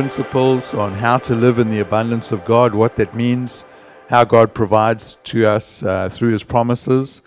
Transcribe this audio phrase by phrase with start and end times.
[0.00, 3.66] principles on how to live in the abundance of God, what that means,
[4.08, 7.20] how God provides to us uh, through His promises,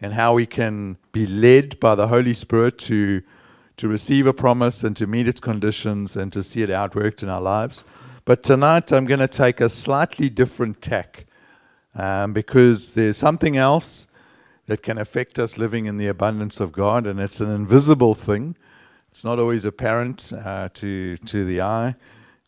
[0.00, 3.22] and how we can be led by the Holy Spirit to,
[3.78, 7.28] to receive a promise and to meet its conditions and to see it outworked in
[7.28, 7.82] our lives.
[8.24, 11.26] But tonight I'm going to take a slightly different tack
[11.96, 14.06] um, because there's something else
[14.66, 18.54] that can affect us living in the abundance of God, and it's an invisible thing.
[19.10, 21.96] It's not always apparent uh, to, to the eye.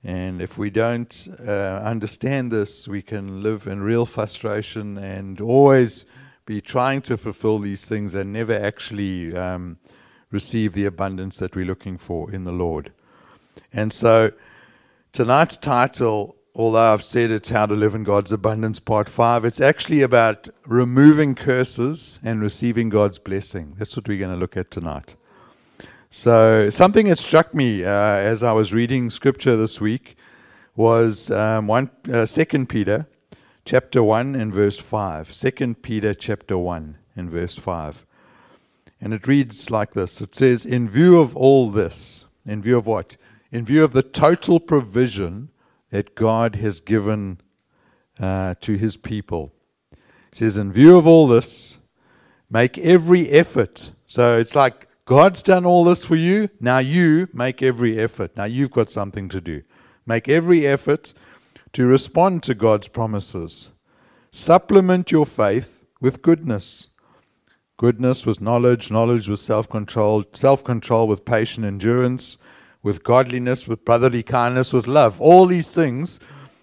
[0.05, 6.07] And if we don't uh, understand this, we can live in real frustration and always
[6.45, 9.79] be trying to fulfill these things and never actually um,
[10.31, 12.93] receive the abundance that we're looking for in the Lord.
[13.73, 14.33] And so
[15.13, 19.61] tonight's title, although I've said it's How to Live in God's Abundance, Part 5, it's
[19.61, 23.75] actually about removing curses and receiving God's blessing.
[23.79, 25.15] That's what we're going to look at tonight.
[26.15, 30.19] So, something that struck me uh, as I was reading scripture this week
[30.77, 33.07] was um, one, uh, 2 Peter
[33.65, 35.33] chapter 1 and verse 5.
[35.33, 38.05] 2 Peter chapter 1 and verse 5.
[39.01, 42.87] And it reads like this It says, In view of all this, in view of
[42.87, 43.17] what?
[43.51, 45.49] In view of the total provision
[45.89, 47.41] that God has given
[48.21, 49.55] uh, to his people.
[49.93, 51.79] It says, In view of all this,
[52.51, 53.93] make every effort.
[54.05, 56.49] So it's like God's done all this for you.
[56.61, 58.37] Now you make every effort.
[58.37, 59.63] Now you've got something to do.
[60.07, 61.13] Make every effort
[61.73, 63.71] to respond to God's promises.
[64.31, 66.89] Supplement your faith with goodness.
[67.77, 72.39] Goodness with knowledge, knowledge with self control, self control with patient endurance,
[72.83, 75.21] with godliness, with brotherly kindness, with love.
[75.21, 76.21] All these things,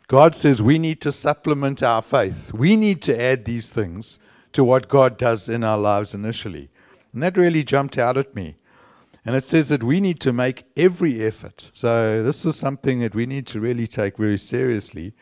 [0.07, 2.53] God says we need to supplement our faith.
[2.53, 4.19] We need to add these things
[4.53, 6.69] to what God does in our lives initially.
[7.13, 8.55] And that really jumped out at me.
[9.25, 11.69] And it says that we need to make every effort.
[11.73, 15.13] So this is something that we need to really take very seriously.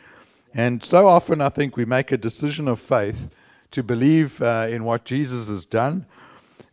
[0.54, 3.30] And so often I think we make a decision of faith
[3.72, 6.06] to believe uh, in what Jesus has done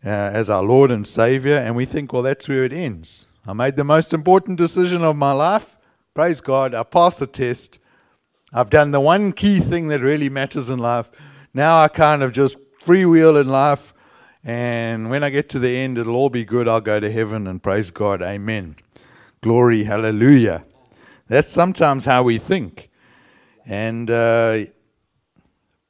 [0.05, 3.27] uh, as our Lord and Savior, and we think, well, that's where it ends.
[3.47, 5.79] I made the most important decision of my life.
[6.13, 7.79] Praise God, I passed the test.
[8.53, 11.11] I've done the one key thing that really matters in life.
[11.55, 13.94] Now I kind of just freewheel in life
[14.45, 16.69] and when I get to the end, it'll all be good.
[16.69, 18.21] I'll go to heaven and praise God.
[18.21, 18.77] Amen.
[19.41, 20.65] Glory, hallelujah.
[21.29, 22.91] That's sometimes how we think.
[23.65, 24.67] And, uh,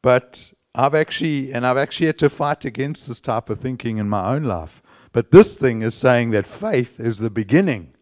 [0.03, 4.09] but I've actually, and I've actually had to fight against this type of thinking in
[4.09, 4.81] my own life.
[5.13, 7.95] But this thing is saying that faith is the beginning.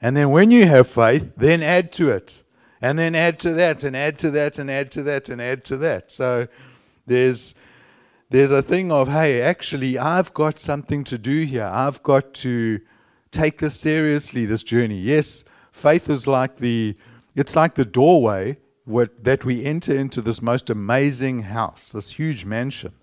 [0.00, 2.42] And then when you have faith, then add to it.
[2.82, 5.64] And then add to that, and add to that, and add to that, and add
[5.64, 6.12] to that.
[6.12, 6.48] So
[7.06, 7.54] there's
[8.34, 11.70] there's a thing of, hey, actually, I've got something to do here.
[11.72, 12.80] I've got to
[13.30, 14.98] take this seriously, this journey.
[14.98, 16.96] Yes, faith is like the,
[17.36, 22.44] it's like the doorway what, that we enter into this most amazing house, this huge
[22.44, 22.94] mansion.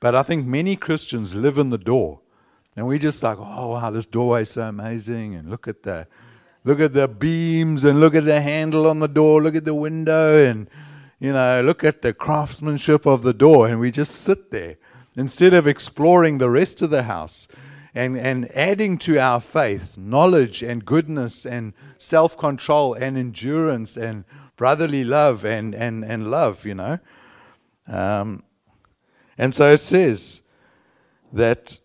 [0.00, 2.18] But I think many Christians live in the door.
[2.76, 6.08] And we just like, oh wow, this doorway is so amazing, and look at the,
[6.64, 9.72] look at the beams, and look at the handle on the door, look at the
[9.72, 10.68] window, and
[11.24, 14.76] you know, look at the craftsmanship of the door, and we just sit there
[15.16, 17.48] instead of exploring the rest of the house
[17.94, 24.26] and, and adding to our faith knowledge and goodness and self control and endurance and
[24.56, 26.98] brotherly love and, and, and love, you know.
[27.86, 28.42] Um,
[29.38, 30.42] and so it says
[31.32, 31.78] that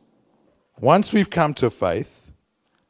[0.82, 2.30] once we've come to faith,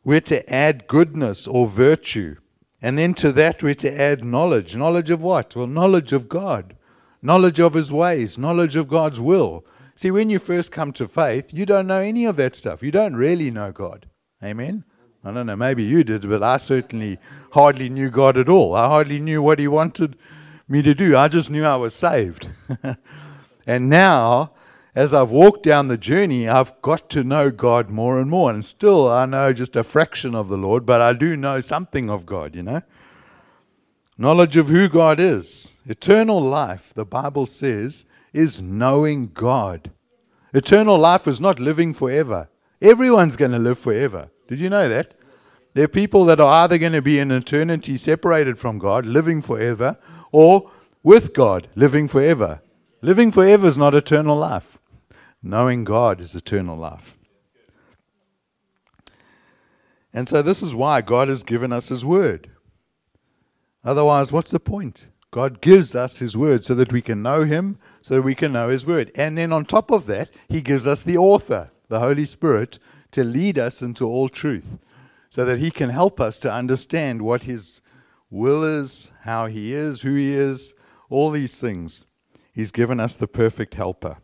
[0.04, 2.38] we're to add goodness or virtue
[2.82, 4.76] and then to that we're to add knowledge.
[4.76, 5.56] Knowledge of what?
[5.56, 6.76] Well, knowledge of God,
[7.22, 9.66] knowledge of His ways, knowledge of God's will.
[9.96, 12.82] See, when you first come to faith, you don't know any of that stuff.
[12.82, 14.08] You don't really know God.
[14.42, 14.86] Amen?
[15.24, 17.20] I don't know, maybe you did, but I certainly
[17.52, 18.74] hardly knew God at all.
[18.74, 20.16] I hardly knew what He wanted
[20.70, 21.18] me to do.
[21.18, 22.48] I just knew I was saved.
[23.68, 24.54] and now
[24.96, 28.52] as I've walked down the journey, I've got to know God more and more.
[28.52, 32.10] And still, I know just a fraction of the Lord, but I do know something
[32.10, 32.82] of God, you know.
[34.18, 35.74] Knowledge of who God is.
[35.86, 39.92] Eternal life, the Bible says, is knowing God.
[40.54, 42.50] Eternal life is not living forever.
[42.82, 44.30] Everyone's going to live forever.
[44.48, 45.14] Did you know that?
[45.74, 49.42] There are people that are either going to be in eternity separated from God, living
[49.42, 49.98] forever,
[50.32, 50.72] or
[51.04, 52.62] with God, living forever.
[53.02, 54.78] Living forever is not eternal life.
[55.42, 57.18] Knowing God is eternal life.
[60.14, 62.50] And so, this is why God has given us His Word.
[63.86, 65.08] Otherwise, what's the point?
[65.32, 68.52] God gives us His Word so that we can know Him, so that we can
[68.52, 69.12] know His Word.
[69.16, 72.80] And then, on top of that, He gives us the author, the Holy Spirit,
[73.12, 74.78] to lead us into all truth.
[75.30, 77.82] so that He can help us to understand what His
[78.30, 80.74] will is, how He is, who He is,
[81.10, 82.06] all these things.
[82.60, 84.18] He's given us the perfect helper.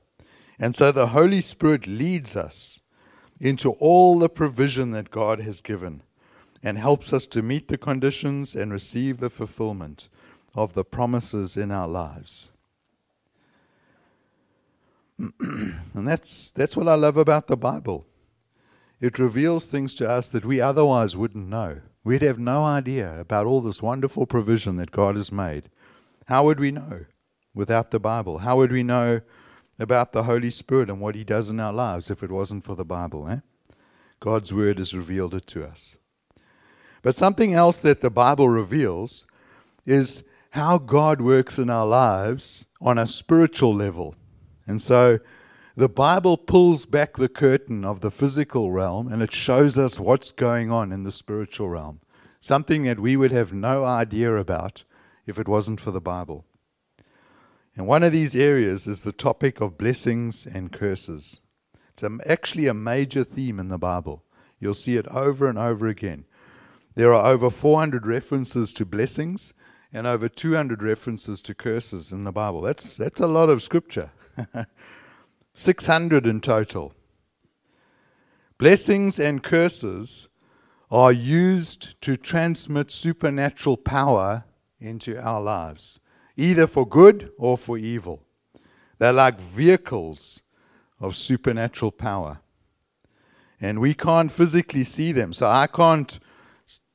[0.60, 2.82] And so the Holy Spirit leads us
[3.40, 6.04] into all the provision that God has given
[6.62, 10.10] and helps us to meet the conditions and receive the fulfillment
[10.54, 12.52] of the promises in our lives.
[15.18, 18.06] and that's, that's what I love about the Bible.
[19.00, 21.80] It reveals things to us that we otherwise wouldn't know.
[22.04, 25.70] We'd have no idea about all this wonderful provision that God has made.
[26.26, 27.06] How would we know
[27.56, 28.40] without the Bible?
[28.40, 29.22] How would we know
[29.80, 32.76] about the Holy Spirit and what He does in our lives if it wasn't for
[32.76, 33.28] the Bible?
[33.28, 33.40] Eh?
[34.20, 35.98] God's Word has revealed it to us.
[37.02, 39.26] But something else that the Bible reveals
[39.86, 44.16] is how God works in our lives on a spiritual level.
[44.66, 45.20] And so
[45.76, 50.32] the Bible pulls back the curtain of the physical realm and it shows us what's
[50.32, 52.00] going on in the spiritual realm.
[52.40, 54.86] Something that we would have no idea about
[55.28, 56.46] if it wasn't for the Bible.
[57.76, 61.42] And one of these areas is the topic of blessings and curses.
[61.90, 64.24] It's actually a major theme in the Bible.
[64.60, 66.26] You'll see it over and over again.
[66.96, 69.54] There are over 400 references to blessings
[69.92, 72.62] and over 200 references to curses in the Bible.
[72.62, 74.12] That's, that's a lot of scripture.
[75.54, 76.94] 600 in total.
[78.58, 80.30] Blessings and curses
[80.92, 84.46] are used to transmit supernatural power
[84.80, 86.00] into our lives,
[86.38, 88.24] either for good or for evil.
[88.98, 90.42] They're like vehicles
[91.00, 92.40] of supernatural power.
[93.60, 95.34] And we can't physically see them.
[95.34, 96.20] So I can't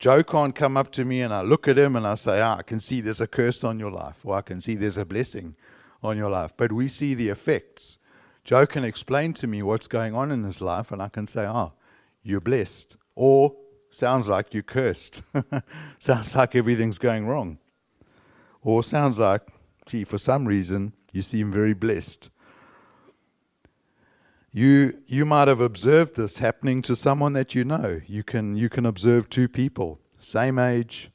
[0.00, 2.56] Joe can't come up to me and I look at him and I say, ah,
[2.58, 5.04] I can see there's a curse on your life, or I can see there's a
[5.04, 5.54] blessing
[6.02, 6.52] on your life.
[6.56, 7.98] But we see the effects.
[8.42, 11.46] Joe can explain to me what's going on in his life, and I can say,
[11.46, 11.72] oh,
[12.22, 12.96] you're blessed.
[13.14, 13.54] Or
[13.90, 15.22] sounds like you're cursed.
[15.98, 17.58] sounds like everything's going wrong.
[18.62, 19.42] Or sounds like,
[19.86, 22.30] gee, for some reason, you seem very blessed.
[24.52, 28.00] You, you might have observed this happening to someone that you know.
[28.06, 31.10] You can, you can observe two people, same age,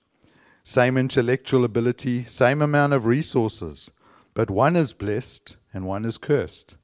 [0.63, 3.91] same intellectual ability, same amount of resources,
[4.33, 6.77] but one is blessed and one is cursed.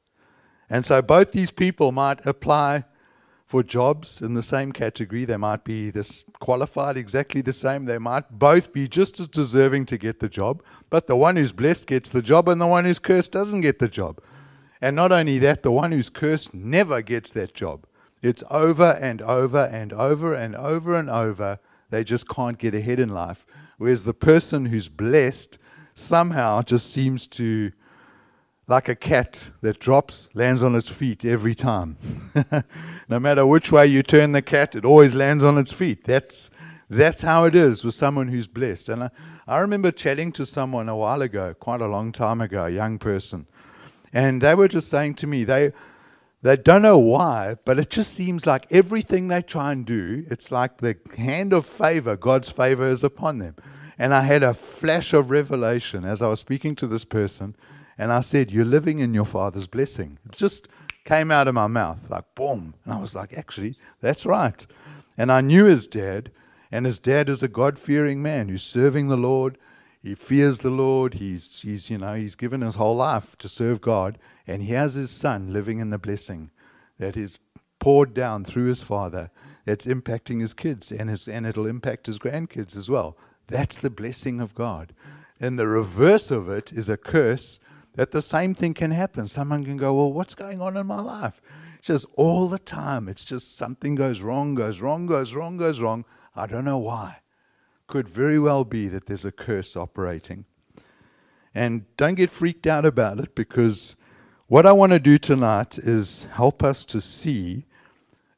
[0.69, 2.83] And so both these people might apply
[3.51, 5.25] for jobs in the same category.
[5.25, 7.83] They might be this qualified exactly the same.
[7.83, 11.51] They might both be just as deserving to get the job, but the one who's
[11.51, 14.21] blessed gets the job and the one who's cursed doesn't get the job.
[14.79, 17.85] And not only that, the one who's cursed never gets that job.
[18.21, 21.59] It's over and over and over and over and over.
[21.89, 23.45] They just can't get ahead in life.
[23.77, 25.57] Whereas the person who's blessed
[25.93, 27.73] somehow just seems to,
[28.67, 31.97] like a cat that drops, lands on its feet every time.
[33.09, 36.05] no matter which way you turn the cat, it always lands on its feet.
[36.05, 36.49] That's,
[36.89, 38.89] that's how it is with someone who's blessed.
[38.89, 39.09] And I,
[39.47, 42.97] I remember chatting to someone a while ago, quite a long time ago, a young
[42.97, 43.47] person
[44.13, 45.71] and they were just saying to me, they,
[46.41, 50.51] they don't know why, but it just seems like everything they try and do, it's
[50.51, 53.55] like the hand of favor, God's favor is upon them.
[53.97, 57.55] And I had a flash of revelation as I was speaking to this person,
[58.01, 60.17] and I said, You're living in your father's blessing.
[60.25, 60.67] It just
[61.05, 62.75] came out of my mouth, like boom.
[62.83, 64.65] And I was like, Actually, that's right.
[65.17, 66.31] And I knew his dad,
[66.71, 69.57] and his dad is a God fearing man who's serving the Lord
[70.03, 71.15] he fears the Lord.
[71.15, 74.17] He's, he's, you know, he's given his whole life to serve God,
[74.47, 76.49] and he has his son living in the blessing
[76.97, 77.37] that is
[77.79, 79.29] poured down through his father.
[79.65, 83.15] That's impacting his kids, and, his, and it'll impact his grandkids as well.
[83.47, 84.93] That's the blessing of God.
[85.39, 87.59] And the reverse of it is a curse
[87.95, 89.27] that the same thing can happen.
[89.27, 91.41] Someone can go, Well, what's going on in my life?
[91.77, 93.09] It's just all the time.
[93.09, 96.05] It's just something goes wrong, goes wrong, goes wrong, goes wrong.
[96.35, 97.17] I don't know why
[97.91, 100.45] could very well be that there's a curse operating.
[101.53, 103.97] And don't get freaked out about it because
[104.47, 107.65] what I want to do tonight is help us to see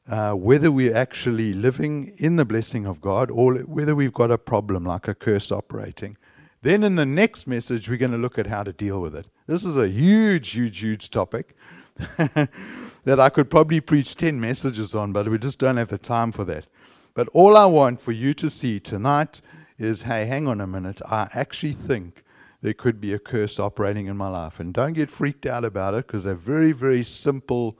[0.08, 4.38] uh, whether we're actually living in the blessing of God or whether we've got a
[4.38, 6.16] problem like a curse operating.
[6.64, 9.26] Then in the next message, we're going to look at how to deal with it.
[9.46, 11.54] This is a huge, huge, huge topic
[12.16, 16.32] that I could probably preach 10 messages on, but we just don't have the time
[16.32, 16.66] for that.
[17.12, 19.42] But all I want for you to see tonight
[19.78, 21.02] is hey, hang on a minute.
[21.04, 22.24] I actually think
[22.62, 24.58] there could be a curse operating in my life.
[24.58, 27.78] And don't get freaked out about it because they're very, very simple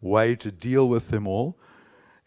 [0.00, 1.58] way to deal with them all.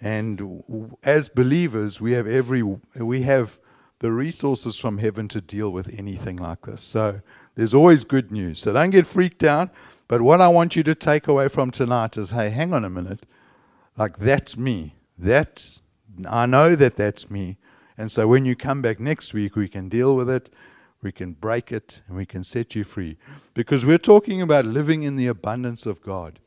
[0.01, 3.57] And as believers, we have every we have
[4.03, 6.83] the resources from heaven to deal with anything like this.
[6.83, 7.21] So
[7.55, 8.59] there's always good news.
[8.59, 9.69] So don't get freaked out.
[10.09, 12.89] But what I want you to take away from tonight is hey, hang on a
[12.89, 13.25] minute.
[13.97, 14.95] Like that's me.
[15.17, 15.81] That's
[16.29, 17.55] I know that that's me.
[17.97, 20.49] And so when you come back next week, we can deal with it,
[21.01, 23.17] we can break it, and we can set you free.
[23.53, 26.39] Because we're talking about living in the abundance of God.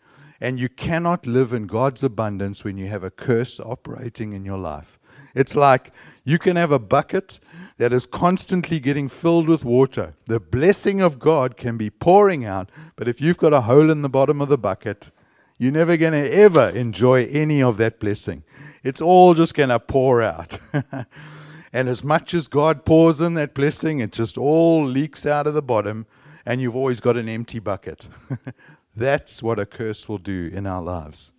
[0.43, 4.59] And you cannot live in God's abundance when you have a curse operating in your
[4.59, 4.99] life.
[5.35, 5.93] It's like
[6.26, 7.38] you can have a bucket
[7.78, 10.14] that is constantly getting filled with water.
[10.25, 14.02] The blessing of God can be pouring out, but if you've got a hole in
[14.02, 15.11] the bottom of the bucket,
[15.56, 18.42] you're never going to ever enjoy any of that blessing.
[18.83, 20.59] It's all just going to pour out.
[21.73, 25.54] and as much as God pours in that blessing, it just all leaks out of
[25.54, 26.06] the bottom,
[26.45, 28.09] and you've always got an empty bucket.
[28.97, 31.30] That's what a curse will do in our lives.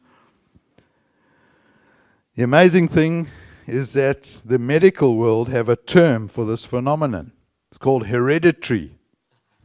[2.36, 3.30] The amazing thing
[3.68, 7.34] is that the medical world have a term for this phenomenon.
[7.70, 8.98] It's called hereditary.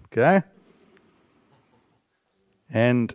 [0.07, 0.43] Okay?
[2.71, 3.15] And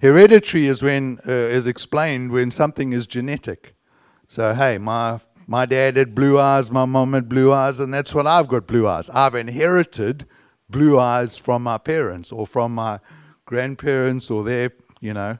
[0.00, 3.74] Hereditary is when uh, is explained when something is genetic.
[4.28, 8.14] So hey, my my dad had blue eyes, my mom had blue eyes, and that's
[8.14, 9.10] what I've got blue eyes.
[9.10, 10.26] I've inherited
[10.70, 13.00] blue eyes from my parents or from my
[13.44, 14.70] grandparents or their,
[15.00, 15.38] you know,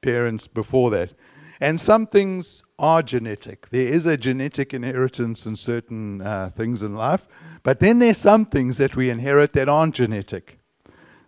[0.00, 1.12] parents before that.
[1.60, 3.70] And some things are genetic.
[3.70, 7.26] There is a genetic inheritance in certain uh, things in life,
[7.62, 10.58] but then there's some things that we inherit that aren't genetic.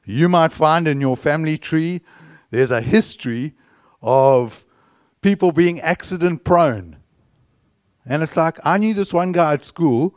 [0.04, 2.00] You might find in your family tree
[2.50, 3.54] there's a history
[4.02, 4.64] of
[5.20, 6.96] people being accident prone.
[8.06, 10.14] And it's like, I knew this one guy at school,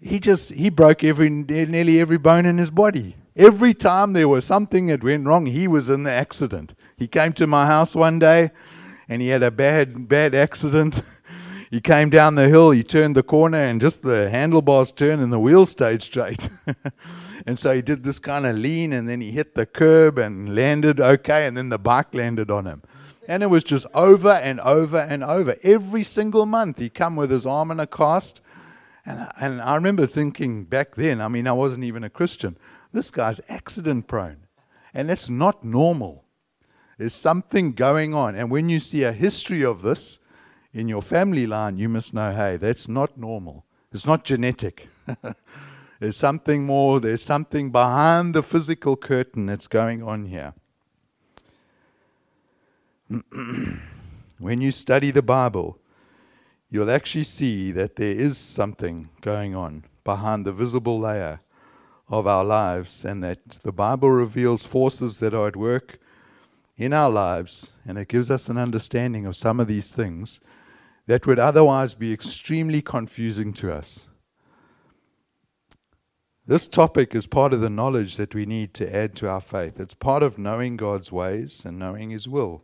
[0.00, 3.16] he just, he broke every, nearly every bone in his body.
[3.36, 6.74] Every time there was something that went wrong, he was in the accident.
[6.96, 8.50] He came to my house one day
[9.08, 11.02] and he had a bad, bad accident.
[11.70, 15.32] he came down the hill, he turned the corner, and just the handlebars turned and
[15.32, 16.48] the wheels stayed straight.
[17.48, 20.54] And so he did this kind of lean and then he hit the curb and
[20.54, 21.46] landed okay.
[21.46, 22.82] And then the bike landed on him.
[23.26, 25.56] And it was just over and over and over.
[25.62, 28.42] Every single month he'd come with his arm in a cast.
[29.06, 32.58] And, and I remember thinking back then, I mean, I wasn't even a Christian,
[32.92, 34.44] this guy's accident prone.
[34.92, 36.24] And that's not normal.
[36.98, 38.34] There's something going on.
[38.34, 40.18] And when you see a history of this
[40.72, 43.64] in your family line, you must know hey, that's not normal.
[43.92, 44.88] It's not genetic.
[46.00, 50.54] There's something more, there's something behind the physical curtain that's going on here.
[54.38, 55.80] when you study the Bible,
[56.70, 61.40] you'll actually see that there is something going on behind the visible layer
[62.08, 65.98] of our lives, and that the Bible reveals forces that are at work
[66.78, 70.40] in our lives, and it gives us an understanding of some of these things
[71.06, 74.06] that would otherwise be extremely confusing to us.
[76.46, 79.78] This topic is part of the knowledge that we need to add to our faith.
[79.80, 82.62] It's part of knowing God's ways and knowing His will.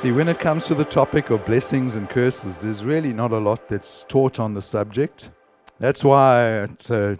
[0.00, 3.38] See, when it comes to the topic of blessings and curses, there's really not a
[3.38, 5.28] lot that's taught on the subject.
[5.78, 7.16] That's why it's, uh,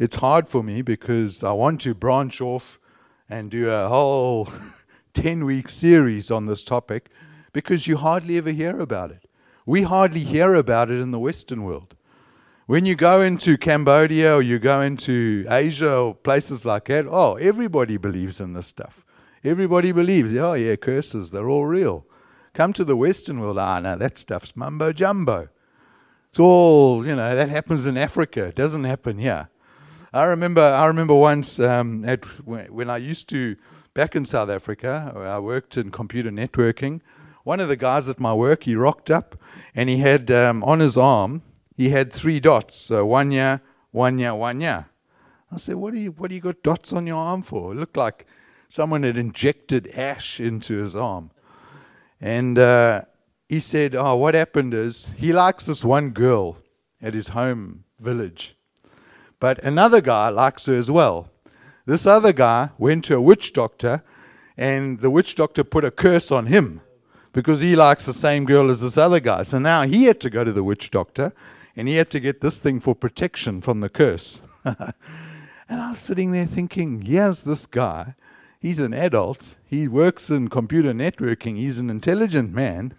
[0.00, 2.80] it's hard for me because I want to branch off
[3.30, 4.48] and do a whole
[5.14, 7.10] 10 week series on this topic
[7.52, 9.28] because you hardly ever hear about it.
[9.64, 11.94] We hardly hear about it in the Western world.
[12.66, 17.36] When you go into Cambodia or you go into Asia or places like that, oh,
[17.36, 19.04] everybody believes in this stuff.
[19.44, 22.04] Everybody believes, oh, yeah, curses, they're all real.
[22.56, 25.50] Come to the Western world, ah, no, that stuff's mumbo jumbo.
[26.30, 28.44] It's all, you know, that happens in Africa.
[28.44, 29.50] It doesn't happen here.
[30.10, 33.56] I remember, I remember once um, at, when I used to,
[33.92, 37.02] back in South Africa, I worked in computer networking.
[37.44, 39.38] One of the guys at my work, he rocked up
[39.74, 41.42] and he had um, on his arm,
[41.76, 42.74] he had three dots.
[42.74, 43.60] So one year,
[43.90, 44.86] one year, one year.
[45.52, 47.72] I said, what do you, what do you got dots on your arm for?
[47.72, 48.24] It looked like
[48.66, 51.32] someone had injected ash into his arm.
[52.20, 53.02] And uh,
[53.48, 56.58] he said, Oh, what happened is he likes this one girl
[57.00, 58.56] at his home village.
[59.38, 61.30] But another guy likes her as well.
[61.84, 64.02] This other guy went to a witch doctor,
[64.56, 66.80] and the witch doctor put a curse on him
[67.32, 69.42] because he likes the same girl as this other guy.
[69.42, 71.32] So now he had to go to the witch doctor,
[71.76, 74.40] and he had to get this thing for protection from the curse.
[74.64, 74.94] and
[75.68, 78.14] I was sitting there thinking, here's this guy
[78.66, 79.54] He's an adult.
[79.64, 81.56] He works in computer networking.
[81.56, 82.94] He's an intelligent man.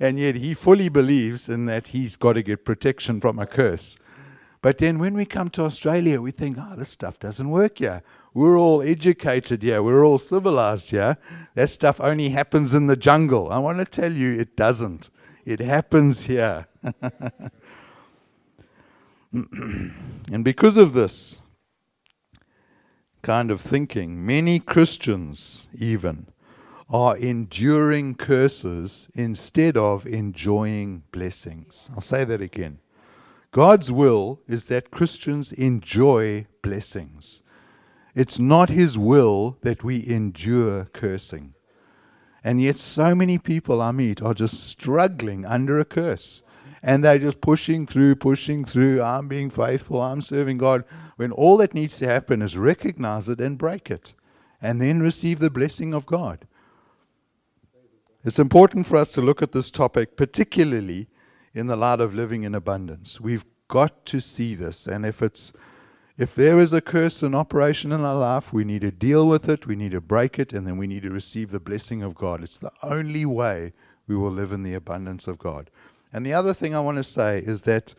[0.00, 3.96] And yet he fully believes in that he's got to get protection from a curse.
[4.62, 8.02] But then when we come to Australia, we think, oh, this stuff doesn't work here.
[8.34, 11.18] we're all educated here, we're all civilized here.
[11.54, 13.52] That stuff only happens in the jungle.
[13.52, 15.08] I want to tell you, it doesn't.
[15.44, 16.66] It happens here.
[19.32, 21.38] and because of this
[23.26, 26.28] kind of thinking, many Christians even
[26.88, 31.90] are enduring curses instead of enjoying blessings.
[31.92, 32.78] I'll say that again.
[33.50, 37.42] God's will is that Christians enjoy blessings.
[38.14, 41.54] It's not His will that we endure cursing.
[42.44, 46.44] And yet, so many people I meet are just struggling under a curse.
[46.86, 49.02] And they're just pushing through, pushing through.
[49.02, 50.84] I'm being faithful, I'm serving God.
[51.16, 54.14] When all that needs to happen is recognize it and break it,
[54.62, 56.46] and then receive the blessing of God.
[58.24, 61.08] It's important for us to look at this topic, particularly
[61.54, 63.20] in the light of living in abundance.
[63.20, 64.86] We've got to see this.
[64.86, 65.52] And if it's
[66.16, 69.48] if there is a curse in operation in our life, we need to deal with
[69.48, 72.14] it, we need to break it, and then we need to receive the blessing of
[72.14, 72.42] God.
[72.42, 73.74] It's the only way
[74.06, 75.68] we will live in the abundance of God.
[76.12, 77.94] And the other thing I want to say is that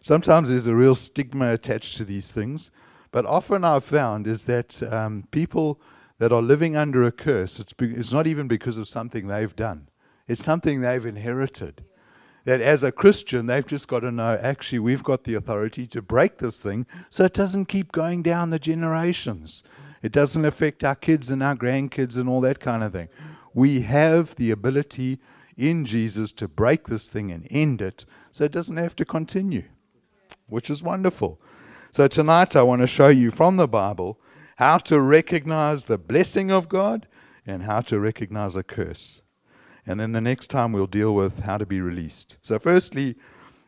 [0.00, 2.70] sometimes there's a real stigma attached to these things,
[3.12, 5.80] but often I've found is that um, people
[6.18, 9.56] that are living under a curse, it's, be, it's not even because of something they've
[9.56, 9.88] done,
[10.28, 11.84] it's something they've inherited.
[12.44, 16.00] That as a Christian, they've just got to know actually, we've got the authority to
[16.00, 19.62] break this thing so it doesn't keep going down the generations.
[20.02, 23.08] It doesn't affect our kids and our grandkids and all that kind of thing.
[23.52, 25.18] We have the ability
[25.56, 29.64] in Jesus to break this thing and end it so it doesn't have to continue,
[30.46, 31.40] which is wonderful.
[31.90, 34.20] So tonight, I want to show you from the Bible
[34.56, 37.08] how to recognize the blessing of God
[37.46, 39.22] and how to recognize a curse.
[39.86, 42.36] And then the next time we'll deal with how to be released.
[42.42, 43.16] So, firstly,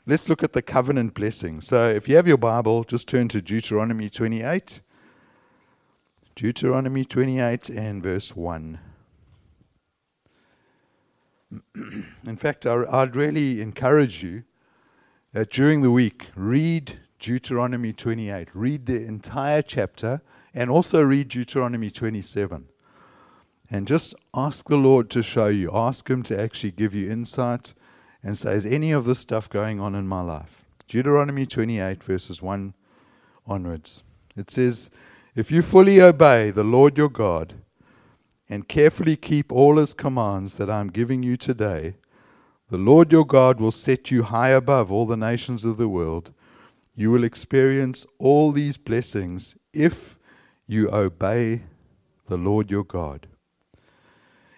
[0.07, 1.61] let's look at the covenant blessing.
[1.61, 4.81] So, if you have your Bible, just turn to Deuteronomy 28.
[6.35, 8.91] Deuteronomy 28 and verse 1.
[11.75, 14.45] In fact, I'd really encourage you
[15.33, 18.49] that during the week, read Deuteronomy 28.
[18.55, 20.23] Read the entire chapter
[20.55, 22.67] and also read Deuteronomy 27.
[23.71, 25.71] And just ask the Lord to show you.
[25.73, 27.73] Ask Him to actually give you insight
[28.23, 30.65] and say, Is any of this stuff going on in my life?
[30.88, 32.75] Deuteronomy 28, verses 1
[33.47, 34.03] onwards.
[34.37, 34.91] It says,
[35.35, 37.55] If you fully obey the Lord your God
[38.53, 41.95] and carefully keep all His commands that I am giving you today,
[42.69, 46.35] the Lord your God will set you high above all the nations of the world.
[46.95, 50.19] You will experience all these blessings if
[50.67, 51.62] you obey
[52.29, 53.27] the Lord your God.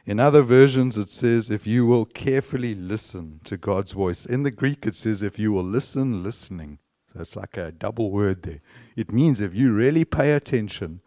[0.05, 4.27] In other versions, it says, if you will carefully listen to God's voice.
[4.27, 6.79] In the Greek, it says, if you will listen, listening.
[7.13, 8.61] So it's like a double word there.
[8.97, 11.01] It means if you really pay attention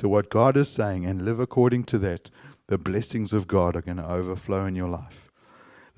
[0.00, 2.30] to what God is saying and live according to that,
[2.68, 5.30] the blessings of God are going to overflow in your life.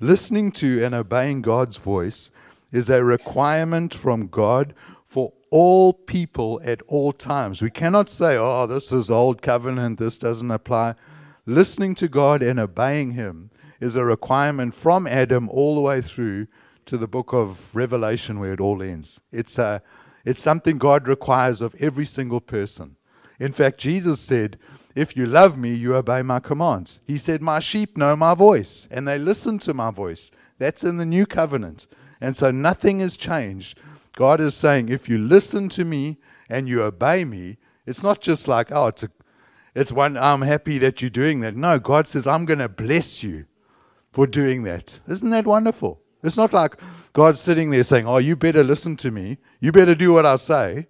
[0.01, 2.29] Listening to and obeying God's voice
[2.69, 4.73] is a requirement from God
[5.05, 7.61] for all people at all times.
[7.61, 10.95] We cannot say, oh, this is old covenant, this doesn't apply.
[11.45, 16.47] Listening to God and obeying Him is a requirement from Adam all the way through
[16.87, 19.21] to the book of Revelation where it all ends.
[19.31, 19.81] It's, a,
[20.25, 22.97] it's something God requires of every single person.
[23.43, 24.57] In fact, Jesus said,
[24.95, 26.99] If you love me, you obey my commands.
[27.05, 30.31] He said, My sheep know my voice, and they listen to my voice.
[30.59, 31.87] That's in the new covenant.
[32.21, 33.77] And so nothing has changed
[34.15, 38.47] God is saying, if you listen to me and you obey me, it's not just
[38.47, 39.09] like, oh, it's a,
[39.75, 41.55] it's one, I'm happy that you're doing that.
[41.55, 43.45] No, God says, I'm going to bless you
[44.11, 44.99] for doing that.
[45.07, 45.99] Isn't that wonderful?
[46.23, 46.79] It's not like
[47.11, 49.39] God sitting there saying, oh, you better listen to me.
[49.59, 50.87] You better do what I say.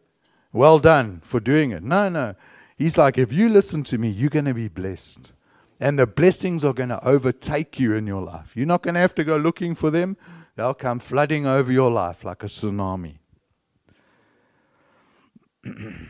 [0.53, 1.81] Well done for doing it.
[1.83, 2.35] No, no.
[2.77, 5.33] He's like, if you listen to me, you're going to be blessed.
[5.79, 8.55] And the blessings are going to overtake you in your life.
[8.55, 10.15] You're not going to have to go looking for them.
[10.55, 13.17] They'll come flooding over your life like a tsunami.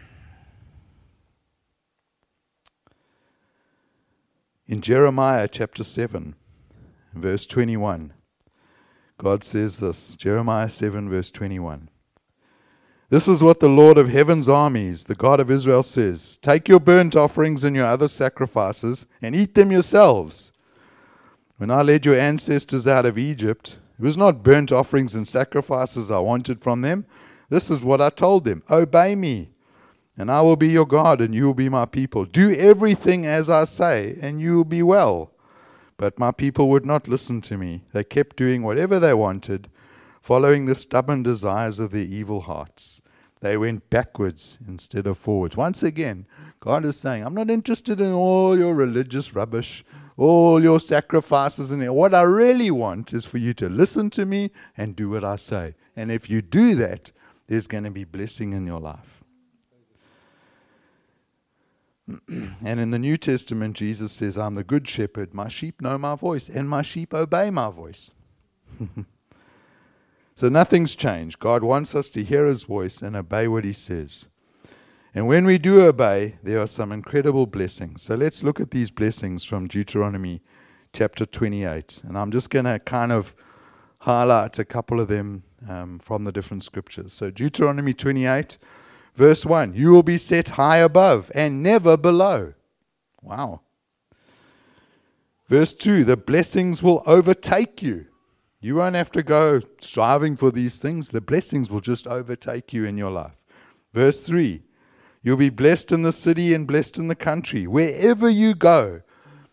[4.65, 6.35] In Jeremiah chapter 7,
[7.13, 8.13] verse 21,
[9.17, 11.89] God says this Jeremiah 7, verse 21.
[13.13, 16.79] This is what the Lord of heaven's armies, the God of Israel, says Take your
[16.79, 20.51] burnt offerings and your other sacrifices and eat them yourselves.
[21.57, 26.09] When I led your ancestors out of Egypt, it was not burnt offerings and sacrifices
[26.09, 27.05] I wanted from them.
[27.49, 29.51] This is what I told them Obey me,
[30.17, 32.25] and I will be your God, and you will be my people.
[32.25, 35.29] Do everything as I say, and you will be well.
[35.97, 37.83] But my people would not listen to me.
[37.93, 39.69] They kept doing whatever they wanted,
[40.19, 43.01] following the stubborn desires of their evil hearts.
[43.43, 45.57] They went backwards instead of forwards.
[45.57, 46.27] Once again,
[46.61, 49.83] God is saying, I'm not interested in all your religious rubbish,
[50.15, 54.51] all your sacrifices, and what I really want is for you to listen to me
[54.77, 55.75] and do what I say.
[55.93, 57.11] And if you do that,
[57.47, 59.25] there's going to be blessing in your life.
[62.29, 65.33] and in the New Testament, Jesus says, I'm the good shepherd.
[65.33, 68.13] My sheep know my voice, and my sheep obey my voice.
[70.35, 71.39] so nothing's changed.
[71.39, 74.27] God wants us to hear his voice and obey what he says.
[75.13, 78.01] And when we do obey, there are some incredible blessings.
[78.01, 80.41] So let's look at these blessings from Deuteronomy
[80.91, 82.01] chapter 28.
[82.07, 83.35] And I'm just going to kind of
[83.99, 87.13] highlight a couple of them um, from the different scriptures.
[87.13, 88.57] So, Deuteronomy 28,
[89.13, 92.53] verse 1 You will be set high above and never below.
[93.21, 93.61] Wow.
[95.47, 98.07] Verse 2 The blessings will overtake you.
[98.63, 102.85] You won't have to go striving for these things, the blessings will just overtake you
[102.85, 103.35] in your life.
[103.91, 104.61] Verse 3
[105.21, 109.01] You'll be blessed in the city and blessed in the country, wherever you go.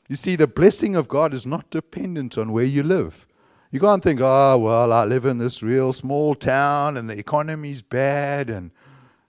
[0.08, 3.26] You see, the blessing of God is not dependent on where you live.
[3.72, 7.82] You can't think, oh, well, I live in this real small town and the economy's
[7.82, 8.70] bad and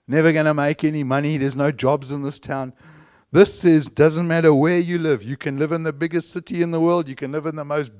[0.06, 1.38] never going to make any money.
[1.38, 2.72] There's no jobs in this town.
[3.32, 5.24] This says, doesn't matter where you live.
[5.24, 7.08] You can live in the biggest city in the world.
[7.08, 7.90] You can live in the most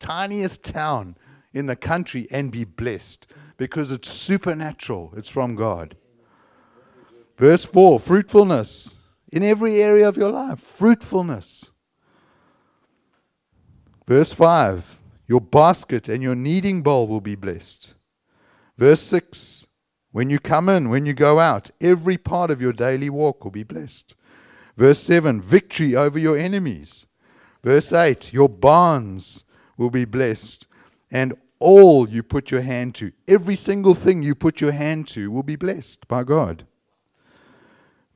[0.00, 1.16] tiniest town
[1.52, 5.12] in the country and be blessed because it's supernatural.
[5.16, 5.96] It's from God.
[7.36, 8.96] Verse 4 fruitfulness
[9.32, 10.60] in every area of your life.
[10.60, 11.70] Fruitfulness.
[14.06, 17.94] Verse 5 Your basket and your kneading bowl will be blessed.
[18.76, 19.66] Verse 6
[20.12, 23.50] When you come in, when you go out, every part of your daily walk will
[23.50, 24.14] be blessed.
[24.76, 27.06] Verse 7 Victory over your enemies.
[27.62, 29.44] Verse 8 Your barns
[29.76, 30.66] will be blessed,
[31.10, 35.30] and all you put your hand to, every single thing you put your hand to,
[35.30, 36.66] will be blessed by God.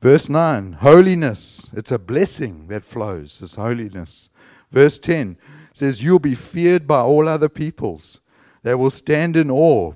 [0.01, 1.71] Verse 9, holiness.
[1.75, 4.29] It's a blessing that flows, it's holiness.
[4.71, 5.37] Verse 10
[5.71, 8.19] says, You'll be feared by all other peoples.
[8.63, 9.93] They will stand in awe.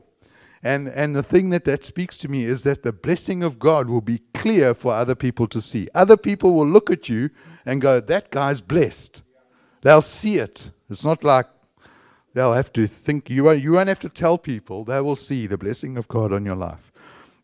[0.62, 3.90] And, and the thing that that speaks to me is that the blessing of God
[3.90, 5.88] will be clear for other people to see.
[5.96, 7.30] Other people will look at you
[7.66, 9.24] and go, That guy's blessed.
[9.82, 10.72] They'll see it.
[10.90, 11.48] It's not like
[12.34, 14.84] they'll have to think, you won't, you won't have to tell people.
[14.84, 16.92] They will see the blessing of God on your life.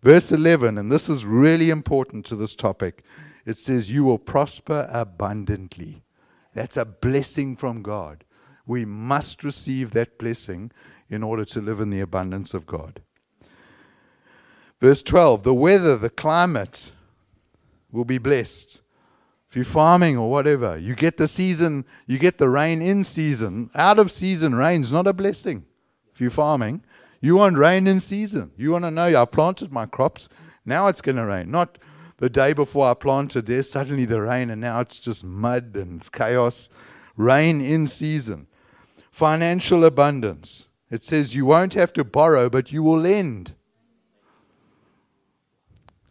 [0.01, 3.03] Verse 11, and this is really important to this topic.
[3.45, 6.03] It says, You will prosper abundantly.
[6.53, 8.23] That's a blessing from God.
[8.65, 10.71] We must receive that blessing
[11.09, 13.01] in order to live in the abundance of God.
[14.81, 16.91] Verse 12, the weather, the climate
[17.91, 18.81] will be blessed.
[19.55, 23.69] If you're farming or whatever, you get the season, you get the rain in season.
[23.73, 25.63] Out of season rain's not a blessing
[26.13, 26.83] if you're farming.
[27.21, 28.51] You want rain in season.
[28.57, 30.27] You want to know I planted my crops.
[30.65, 31.51] Now it's going to rain.
[31.51, 31.77] Not
[32.17, 36.01] the day before I planted, there's suddenly the rain, and now it's just mud and
[36.01, 36.67] it's chaos.
[37.15, 38.47] Rain in season.
[39.09, 40.67] Financial abundance.
[40.91, 43.53] It says you won't have to borrow, but you will lend.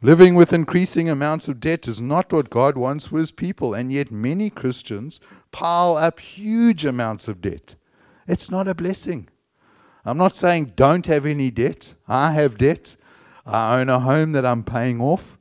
[0.05, 3.90] Living with increasing amounts of debt is not what God wants for his people, and
[3.90, 5.19] yet many Christians
[5.51, 7.77] pile up huge amounts of debt.
[8.29, 9.31] It's not a blessing.
[10.05, 11.95] I'm not saying don't have any debt.
[12.07, 12.99] I have debt.
[13.47, 15.38] I own a home that I'm paying off.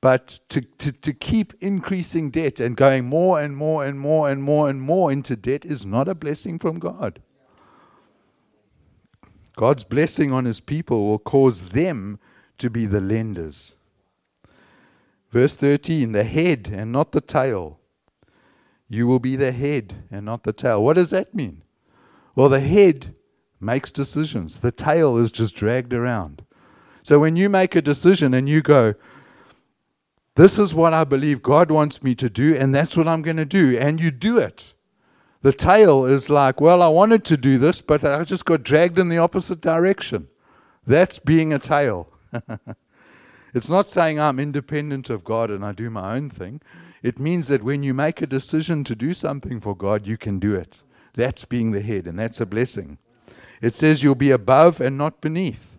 [0.00, 4.42] But to, to, to keep increasing debt and going more and more and more and
[4.42, 7.22] more and more into debt is not a blessing from God.
[9.54, 12.18] God's blessing on his people will cause them
[12.58, 13.76] to be the lenders.
[15.30, 17.78] Verse 13 the head and not the tail.
[18.88, 20.82] You will be the head and not the tail.
[20.82, 21.62] What does that mean?
[22.34, 23.14] Well, the head
[23.60, 24.60] makes decisions.
[24.60, 26.44] The tail is just dragged around.
[27.02, 28.94] So when you make a decision and you go,
[30.36, 33.38] this is what I believe God wants me to do, and that's what I'm going
[33.38, 34.74] to do, and you do it.
[35.40, 38.98] The tail is like, well, I wanted to do this, but I just got dragged
[38.98, 40.28] in the opposite direction.
[40.86, 42.08] That's being a tail.
[43.54, 46.60] it's not saying I'm independent of God and I do my own thing.
[47.02, 50.38] It means that when you make a decision to do something for God, you can
[50.38, 50.82] do it.
[51.14, 52.98] That's being the head, and that's a blessing.
[53.62, 55.78] It says you'll be above and not beneath.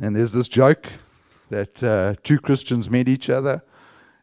[0.00, 0.88] And there's this joke
[1.50, 3.62] that uh, two Christians met each other,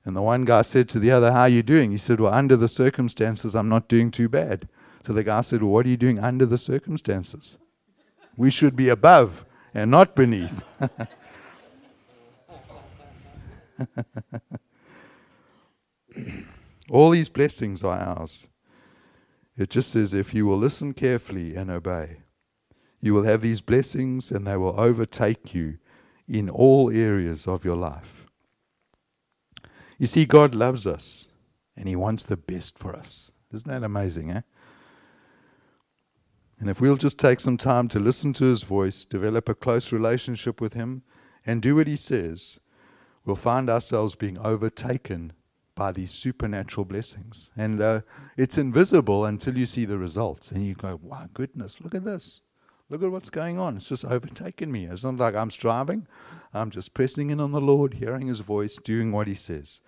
[0.03, 1.91] and the one guy said to the other, How are you doing?
[1.91, 4.67] He said, Well, under the circumstances, I'm not doing too bad.
[5.03, 7.57] So the guy said, Well, what are you doing under the circumstances?
[8.35, 10.63] We should be above and not beneath.
[16.89, 18.47] All these blessings are ours.
[19.57, 22.23] It just says, if you will listen carefully and obey,
[22.99, 25.77] you will have these blessings and they will overtake you
[26.27, 28.25] in all areas of your life.
[29.97, 31.29] You see, God loves us
[31.75, 33.31] and He wants the best for us.
[33.53, 34.41] Isn't that amazing, eh?
[36.61, 39.91] And if we'll just take some time to listen to His voice, develop a close
[39.91, 41.01] relationship with Him,
[41.43, 42.59] and do what He says,
[43.25, 45.33] we'll find ourselves being overtaken
[45.73, 47.49] by these supernatural blessings.
[47.57, 48.01] And uh,
[48.37, 50.51] it's invisible until you see the results.
[50.51, 52.41] And you go, wow, goodness, look at this.
[52.89, 53.77] Look at what's going on.
[53.77, 54.85] It's just overtaken me.
[54.85, 56.05] It's not like I'm striving.
[56.53, 59.81] I'm just pressing in on the Lord, hearing His voice, doing what He says.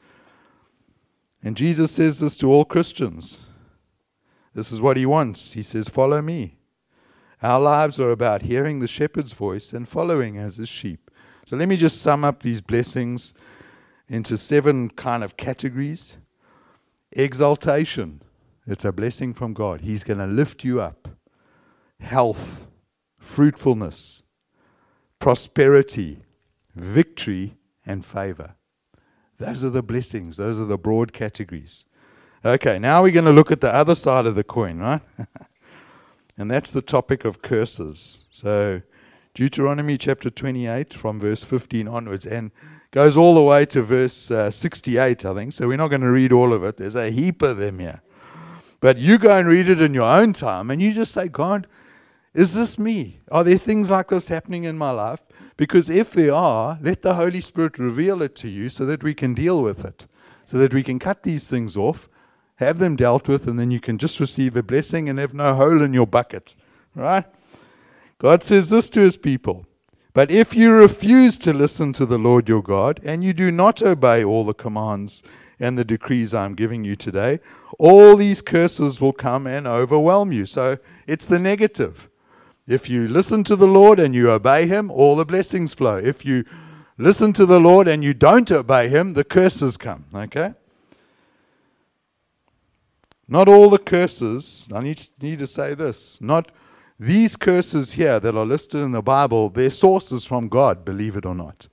[1.43, 3.43] And Jesus says this to all Christians.
[4.55, 5.51] This is what He wants.
[5.51, 6.57] He says, Follow me.
[7.43, 11.11] Our lives are about hearing the shepherd's voice and following as his sheep.
[11.45, 13.33] So let me just sum up these blessings
[14.07, 16.15] into seven kind of categories.
[17.11, 18.21] Exaltation,
[18.65, 19.81] it's a blessing from God.
[19.81, 21.09] He's going to lift you up.
[21.99, 22.67] Health,
[23.19, 24.23] fruitfulness,
[25.19, 26.23] prosperity,
[26.73, 28.55] victory, and favor.
[29.37, 31.83] Those are the blessings, those are the broad categories.
[32.45, 35.01] Okay, now we're going to look at the other side of the coin, right?
[36.37, 38.25] And that's the topic of curses.
[38.31, 38.81] So,
[39.33, 42.51] Deuteronomy chapter 28, from verse 15 onwards, and
[42.91, 45.53] goes all the way to verse uh, 68, I think.
[45.53, 46.77] So, we're not going to read all of it.
[46.77, 48.01] There's a heap of them here.
[48.79, 51.67] But you go and read it in your own time, and you just say, God,
[52.33, 53.19] is this me?
[53.31, 55.23] Are there things like this happening in my life?
[55.55, 59.13] Because if there are, let the Holy Spirit reveal it to you so that we
[59.13, 60.07] can deal with it,
[60.43, 62.09] so that we can cut these things off
[62.63, 65.53] have them dealt with, and then you can just receive a blessing and have no
[65.53, 66.55] hole in your bucket.
[66.95, 67.25] Right?
[68.19, 69.65] God says this to his people.
[70.13, 73.81] But if you refuse to listen to the Lord your God, and you do not
[73.81, 75.23] obey all the commands
[75.59, 77.39] and the decrees I'm giving you today,
[77.79, 80.45] all these curses will come and overwhelm you.
[80.45, 82.09] So it's the negative.
[82.67, 85.97] If you listen to the Lord and you obey him, all the blessings flow.
[85.97, 86.45] If you
[86.97, 90.05] listen to the Lord and you don't obey him, the curses come.
[90.13, 90.53] Okay?
[93.27, 96.51] Not all the curses, I need, need to say this, not
[96.99, 101.25] these curses here that are listed in the Bible, they're sources from God, believe it
[101.25, 101.67] or not.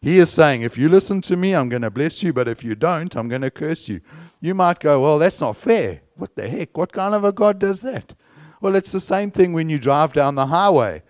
[0.00, 2.64] He is saying, if you listen to me, I'm going to bless you, but if
[2.64, 4.00] you don't, I'm going to curse you.
[4.40, 6.00] You might go, well, that's not fair.
[6.16, 6.76] What the heck?
[6.76, 8.14] What kind of a God does that?
[8.60, 11.02] Well, it's the same thing when you drive down the highway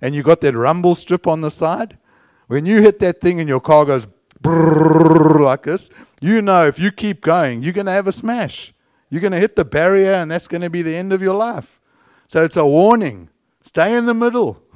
[0.00, 1.98] and you got that rumble strip on the side.
[2.46, 4.06] When you hit that thing and your car goes
[4.42, 8.72] like this, you know if you keep going, you're going to have a smash.
[9.10, 11.34] You're going to hit the barrier, and that's going to be the end of your
[11.34, 11.80] life.
[12.26, 13.30] So it's a warning.
[13.62, 14.62] Stay in the middle.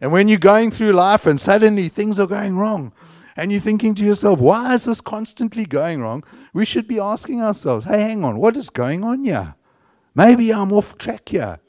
[0.00, 2.92] And when you're going through life and suddenly things are going wrong,
[3.36, 6.24] and you're thinking to yourself, why is this constantly going wrong?
[6.52, 9.54] We should be asking ourselves, hey, hang on, what is going on here?
[10.14, 11.60] Maybe I'm off track here.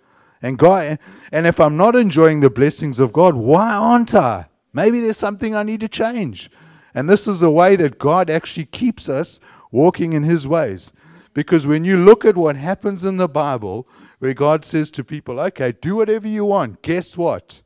[0.42, 1.00] And God,
[1.32, 4.48] and if I'm not enjoying the blessings of God, why aren't I?
[4.74, 6.50] Maybe there's something I need to change.
[6.94, 9.40] And this is the way that God actually keeps us
[9.72, 10.92] walking in His ways.
[11.34, 13.88] Because when you look at what happens in the Bible,
[14.20, 17.62] where God says to people, okay, do whatever you want, guess what?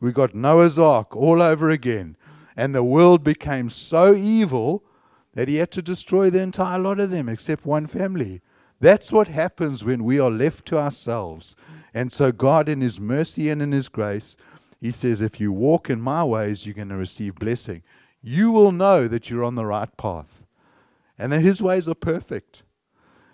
[0.00, 2.16] We got Noah's Ark all over again.
[2.56, 4.84] And the world became so evil
[5.34, 8.42] that he had to destroy the entire lot of them except one family.
[8.80, 11.54] That's what happens when we are left to ourselves.
[11.92, 14.36] And so, God, in His mercy and in His grace,
[14.80, 17.82] He says, if you walk in my ways, you're going to receive blessing.
[18.22, 20.42] You will know that you're on the right path.
[21.18, 22.62] And that His ways are perfect.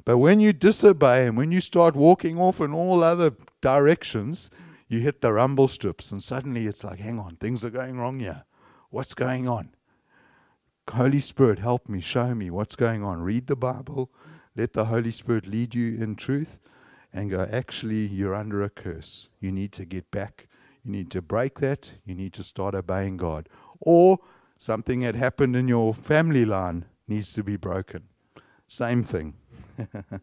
[0.06, 4.50] But when you disobey Him, when you start walking off in all other directions,
[4.88, 8.20] you hit the rumble strips, and suddenly it's like, hang on, things are going wrong
[8.20, 8.44] here.
[8.90, 9.70] What's going on?
[10.88, 13.20] Holy Spirit, help me, show me what's going on.
[13.20, 14.12] Read the Bible,
[14.54, 16.60] let the Holy Spirit lead you in truth,
[17.12, 19.28] and go, actually, you're under a curse.
[19.40, 20.46] You need to get back.
[20.84, 21.94] You need to break that.
[22.04, 23.48] You need to start obeying God.
[23.80, 24.20] Or
[24.56, 28.04] something that happened in your family line needs to be broken.
[28.68, 29.34] Same thing.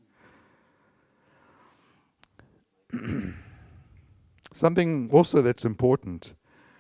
[4.54, 6.34] Something also that's important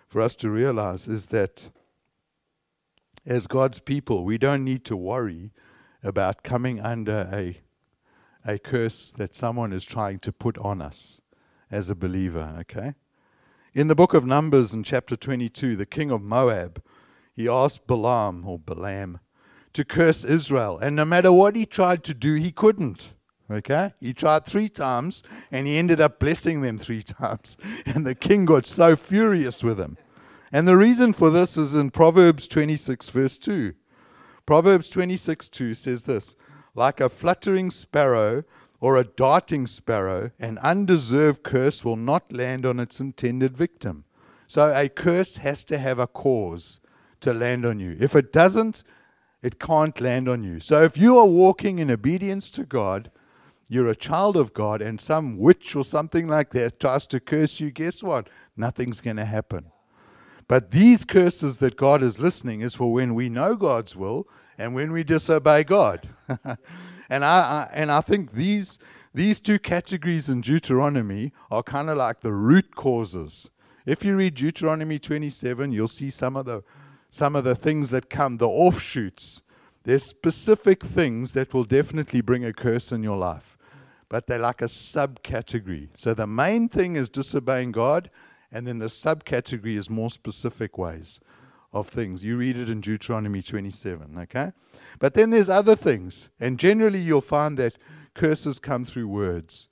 [0.07, 1.69] for us to realize is that
[3.25, 5.51] as God's people, we don't need to worry
[6.03, 7.62] about coming under a,
[8.45, 11.21] a curse that someone is trying to put on us
[11.71, 12.93] as a believer, okay?
[13.73, 16.83] In the book of Numbers, in chapter 22, the king of Moab,
[17.33, 19.19] he asked Balaam, or Balaam,
[19.73, 20.77] to curse Israel.
[20.79, 23.12] And no matter what he tried to do, he couldn't.
[23.49, 23.93] Okay?
[23.99, 27.57] He tried three times and he ended up blessing them three times.
[27.86, 29.97] And the king got so furious with him.
[30.51, 33.73] And the reason for this is in Proverbs 26, verse 2.
[34.45, 36.36] Proverbs 26, 2 says this
[36.75, 38.43] Like a fluttering sparrow
[38.79, 44.03] or a darting sparrow, an undeserved curse will not land on its intended victim.
[44.45, 46.81] So a curse has to have a cause
[47.21, 47.97] to land on you.
[47.99, 48.83] If it doesn't,
[49.43, 50.60] it can't land on you.
[50.62, 53.12] So if you are walking in obedience to God,
[53.67, 57.60] you're a child of God, and some witch or something like that tries to curse
[57.60, 58.29] you, guess what?
[58.56, 59.71] Nothing's going to happen.
[60.47, 64.27] But these curses that God is listening is for when we know God's will
[64.58, 66.10] and when we disobey God.
[67.10, 68.79] and I, I, and I think these
[69.15, 73.51] these two categories in Deuteronomy are kind of like the root causes.
[73.86, 76.63] If you read Deuteronomy 27, you'll see some of the
[77.13, 79.43] some of the things that come, the offshoots.
[79.84, 83.56] There's specific things that will definitely bring a curse in your life,
[84.10, 85.89] but they're like a subcategory.
[85.95, 88.10] So the main thing is disobeying God,
[88.52, 91.19] and then the subcategory is more specific ways
[91.71, 92.23] of things.
[92.23, 94.52] You read it in Deuteronomy 27, okay?
[94.97, 97.78] But then there's other things, and generally you'll find that
[98.15, 99.69] curses come through words.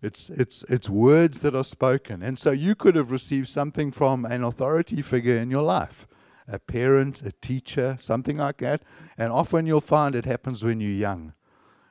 [0.00, 2.22] It's, it's, it's words that are spoken.
[2.22, 6.06] And so you could have received something from an authority figure in your life
[6.48, 8.82] a parent, a teacher, something like that.
[9.16, 11.34] And often you'll find it happens when you're young.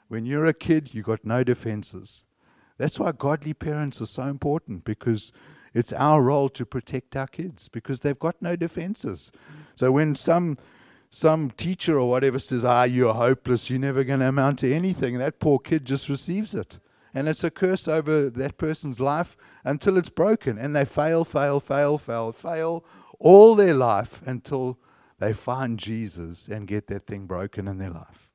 [0.08, 2.26] When you're a kid, you've got no defenses.
[2.78, 5.32] That's why godly parents are so important because
[5.74, 9.32] it's our role to protect our kids because they've got no defenses.
[9.76, 10.58] So when some
[11.10, 15.18] some teacher or whatever says, Ah, you're hopeless, you're never going to amount to anything,
[15.18, 16.80] that poor kid just receives it.
[17.14, 20.58] And it's a curse over that person's life until it's broken.
[20.58, 22.86] And they fail, fail, fail, fail, fail
[23.20, 24.78] all their life until
[25.20, 28.30] they find Jesus and get that thing broken in their life.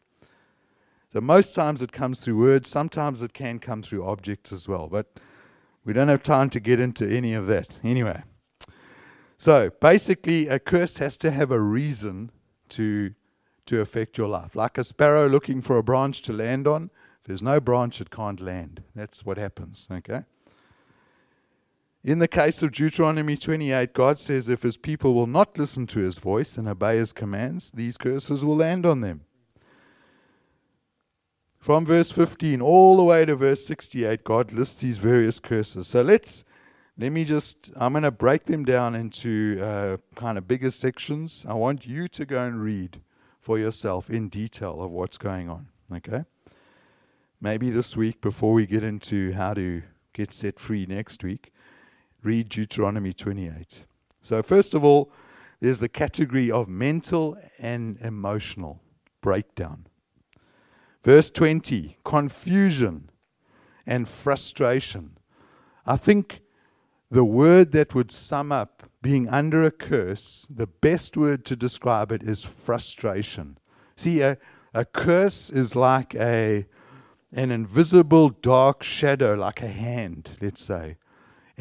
[1.13, 4.89] So, most times it comes through words, sometimes it can come through objects as well.
[4.89, 5.07] But
[5.85, 7.79] we don't have time to get into any of that.
[7.85, 8.23] Anyway,
[9.37, 12.31] so basically, a curse has to have a reason
[12.71, 13.15] to,
[13.67, 14.55] to affect your life.
[14.55, 16.91] Like a sparrow looking for a branch to land on,
[17.21, 18.83] if there's no branch, it can't land.
[18.95, 20.23] That's what happens, okay?
[22.05, 26.01] In the case of Deuteronomy 28, God says if his people will not listen to
[26.01, 29.21] his voice and obey his commands, these curses will land on them.
[31.61, 35.87] From verse 15 all the way to verse 68, God lists these various curses.
[35.87, 36.43] So let's,
[36.99, 41.47] let me just, I'm going to break them down into uh, kind of bigger sections.
[41.49, 43.01] I want you to go and read
[43.39, 45.69] for yourself in detail of what's going on.
[45.95, 46.25] Okay?
[47.41, 51.52] Maybe this week, before we get into how to get set free next week,
[52.23, 53.87] read Deuteronomy 28.
[54.21, 55.13] So, first of all,
[55.61, 58.81] there's the category of mental and emotional
[59.21, 59.87] breakdown.
[61.05, 63.11] Verse 20 confusion
[63.87, 65.19] and frustration.
[65.87, 66.43] I think
[67.11, 72.13] the word that would sum up being under a curse, the best word to describe
[72.13, 73.59] it is frustration.
[73.97, 74.39] See, a,
[74.73, 76.67] a curse is like a,
[77.33, 80.97] an invisible dark shadow, like a hand, let's say,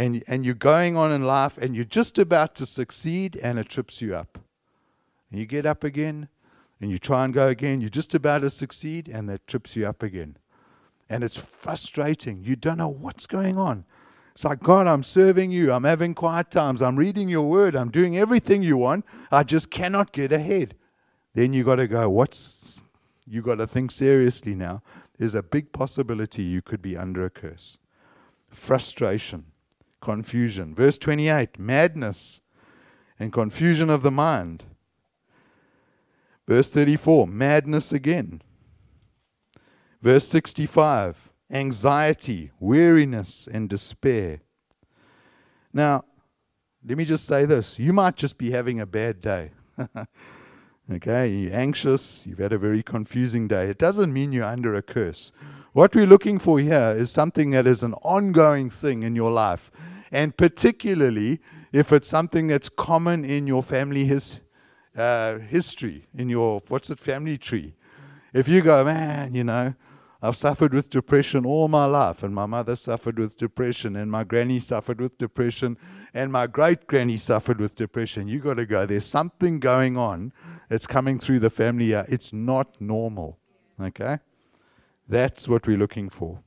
[0.01, 3.69] and, and you're going on in life and you're just about to succeed and it
[3.69, 4.39] trips you up.
[5.29, 6.27] And you get up again
[6.79, 7.81] and you try and go again.
[7.81, 10.37] You're just about to succeed and that trips you up again.
[11.07, 12.43] And it's frustrating.
[12.43, 13.85] You don't know what's going on.
[14.31, 15.71] It's like, God, I'm serving you.
[15.71, 16.81] I'm having quiet times.
[16.81, 17.75] I'm reading your word.
[17.75, 19.05] I'm doing everything you want.
[19.31, 20.73] I just cannot get ahead.
[21.35, 22.81] Then you got to go, what's,
[23.27, 24.81] you got to think seriously now.
[25.19, 27.77] There's a big possibility you could be under a curse.
[28.49, 29.50] Frustration
[30.01, 30.75] confusion.
[30.75, 32.41] Verse 28 madness
[33.19, 34.65] and confusion of the mind.
[36.47, 38.41] Verse 34 madness again.
[40.01, 44.41] Verse 65 anxiety, weariness, and despair.
[45.73, 46.05] Now,
[46.85, 49.51] let me just say this you might just be having a bad day.
[50.91, 53.69] okay, you're anxious, you've had a very confusing day.
[53.69, 55.31] It doesn't mean you're under a curse.
[55.73, 59.71] What we're looking for here is something that is an ongoing thing in your life.
[60.11, 61.39] And particularly
[61.71, 64.41] if it's something that's common in your family his,
[64.97, 67.73] uh, history, in your, what's it, family tree.
[68.33, 69.73] If you go, man, you know,
[70.21, 74.25] I've suffered with depression all my life, and my mother suffered with depression, and my
[74.25, 75.77] granny suffered with depression,
[76.13, 78.27] and my great granny suffered with depression.
[78.27, 78.85] You got to go.
[78.85, 80.33] There's something going on
[80.69, 81.93] It's coming through the family.
[81.93, 83.39] It's not normal.
[83.79, 84.19] Okay?
[85.07, 86.41] That's what we're looking for.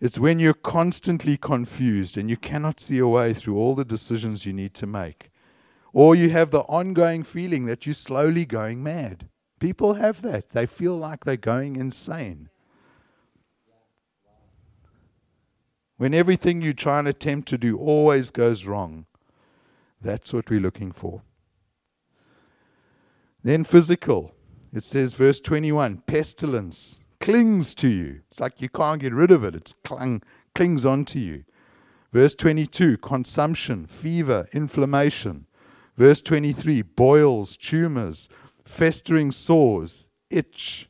[0.00, 4.46] It's when you're constantly confused and you cannot see a way through all the decisions
[4.46, 5.30] you need to make.
[5.92, 9.28] Or you have the ongoing feeling that you're slowly going mad.
[9.58, 10.50] People have that.
[10.50, 12.48] They feel like they're going insane.
[15.96, 19.06] When everything you try and attempt to do always goes wrong,
[20.00, 21.22] that's what we're looking for.
[23.42, 24.32] Then physical.
[24.72, 28.20] It says, verse 21 pestilence clings to you.
[28.30, 30.22] It's like you can't get rid of it, it clung,
[30.54, 31.44] clings onto you.
[32.12, 35.46] Verse 22 consumption, fever, inflammation.
[35.96, 38.28] Verse 23 boils, tumors,
[38.64, 40.88] festering sores, itch.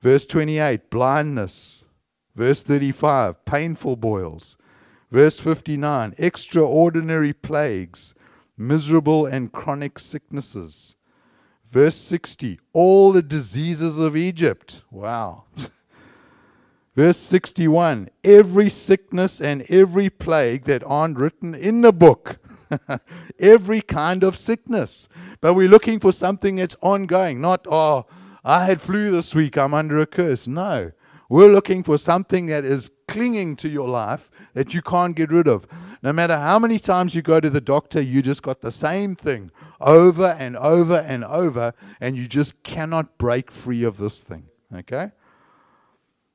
[0.00, 1.84] Verse 28 blindness.
[2.34, 4.56] Verse 35 painful boils.
[5.10, 8.14] Verse 59 extraordinary plagues,
[8.56, 10.96] miserable and chronic sicknesses.
[11.70, 14.82] Verse 60 all the diseases of Egypt.
[14.90, 15.44] Wow.
[16.96, 22.38] Verse 61 every sickness and every plague that aren't written in the book.
[23.38, 25.08] every kind of sickness.
[25.40, 28.06] But we're looking for something that's ongoing, not, oh,
[28.44, 30.46] I had flu this week, I'm under a curse.
[30.46, 30.92] No.
[31.28, 35.48] We're looking for something that is clinging to your life that you can't get rid
[35.48, 35.66] of.
[36.02, 39.14] No matter how many times you go to the doctor, you just got the same
[39.16, 44.44] thing over and over and over, and you just cannot break free of this thing.
[44.74, 45.12] Okay?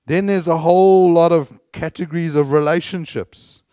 [0.05, 3.63] Then there's a whole lot of categories of relationships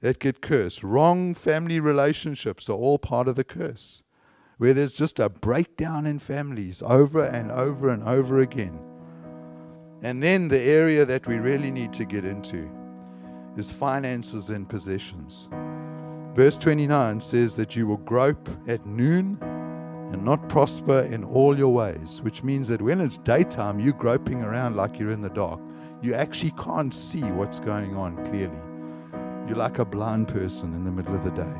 [0.00, 0.84] that get cursed.
[0.84, 4.02] Wrong family relationships are all part of the curse,
[4.58, 8.78] where there's just a breakdown in families over and over and over again.
[10.02, 12.70] And then the area that we really need to get into
[13.58, 15.48] is finances and possessions.
[16.34, 19.38] Verse 29 says that you will grope at noon
[20.12, 24.42] and not prosper in all your ways, which means that when it's daytime, you're groping
[24.42, 25.60] around like you're in the dark
[26.00, 28.58] you actually can't see what's going on clearly.
[29.48, 31.56] You're like a blind person in the middle of the day,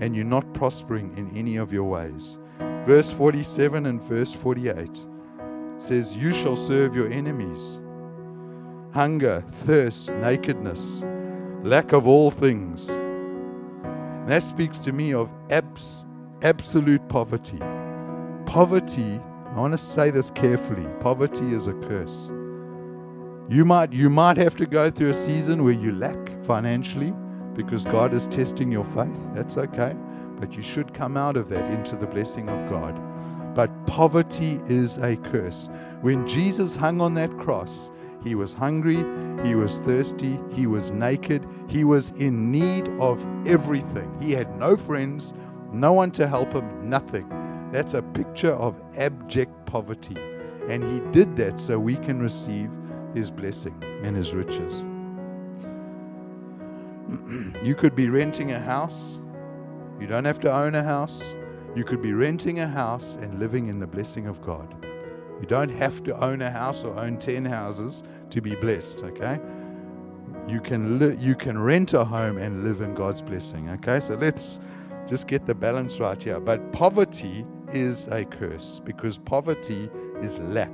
[0.00, 2.38] and you're not prospering in any of your ways.
[2.86, 5.06] Verse 47 and verse 48
[5.78, 7.80] says, You shall serve your enemies.
[8.94, 11.04] Hunger, thirst, nakedness,
[11.66, 12.88] lack of all things.
[12.88, 16.06] And that speaks to me of abs-
[16.42, 17.58] absolute poverty.
[18.46, 22.30] Poverty, I want to say this carefully poverty is a curse.
[23.48, 27.12] You might, you might have to go through a season where you lack financially
[27.54, 29.18] because God is testing your faith.
[29.34, 29.96] That's okay.
[30.38, 32.94] But you should come out of that into the blessing of God.
[33.56, 35.68] But poverty is a curse.
[36.02, 37.90] When Jesus hung on that cross,
[38.22, 39.04] he was hungry,
[39.44, 44.14] he was thirsty, he was naked, he was in need of everything.
[44.20, 45.34] He had no friends,
[45.72, 47.28] no one to help him, nothing.
[47.72, 50.16] That's a picture of abject poverty.
[50.68, 52.70] And he did that so we can receive
[53.14, 54.84] his blessing and his riches.
[57.62, 59.20] you could be renting a house.
[60.00, 61.34] You don't have to own a house.
[61.74, 64.85] You could be renting a house and living in the blessing of God.
[65.40, 69.38] You don't have to own a house or own 10 houses to be blessed, okay?
[70.48, 74.00] You can li- you can rent a home and live in God's blessing, okay?
[74.00, 74.60] So let's
[75.06, 76.40] just get the balance right here.
[76.40, 79.90] But poverty is a curse because poverty
[80.22, 80.72] is lack.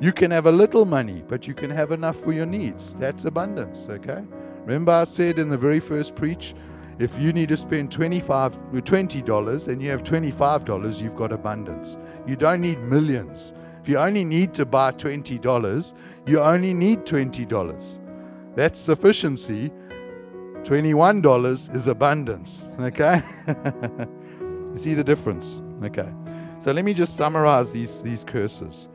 [0.00, 2.94] You can have a little money, but you can have enough for your needs.
[2.94, 4.22] That's abundance, okay?
[4.64, 6.54] Remember, I said in the very first preach,
[6.98, 11.96] if you need to spend 25 $20 and you have $25, you've got abundance.
[12.26, 13.52] You don't need millions.
[13.84, 15.92] If you only need to buy $20,
[16.24, 18.00] you only need $20.
[18.54, 19.70] That's sufficiency.
[20.62, 23.20] $21 is abundance, okay?
[23.46, 25.60] you see the difference?
[25.82, 26.10] Okay.
[26.60, 28.88] So let me just summarize these, these curses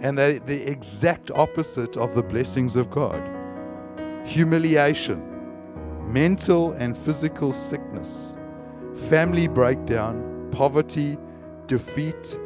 [0.00, 3.22] and they're the exact opposite of the blessings of God
[4.26, 5.22] humiliation,
[6.12, 8.36] mental and physical sickness,
[9.08, 11.16] family breakdown, poverty,
[11.68, 12.38] defeat.